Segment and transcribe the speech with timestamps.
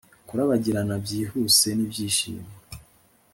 [0.27, 2.49] Kurabagirana byihuse nibyishimo